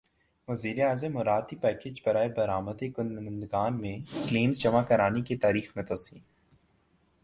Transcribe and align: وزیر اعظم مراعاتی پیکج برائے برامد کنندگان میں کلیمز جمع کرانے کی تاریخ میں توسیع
وزیر 0.47 0.85
اعظم 0.85 1.11
مراعاتی 1.11 1.55
پیکج 1.55 2.01
برائے 2.05 2.29
برامد 2.29 2.83
کنندگان 2.95 3.81
میں 3.81 3.97
کلیمز 4.29 4.59
جمع 4.59 4.83
کرانے 4.83 5.21
کی 5.21 5.37
تاریخ 5.37 5.71
میں 5.75 5.83
توسیع 5.83 6.19